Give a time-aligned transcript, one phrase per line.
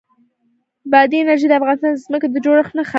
[0.91, 2.89] بادي انرژي د افغانستان د ځمکې د جوړښت نښه ده.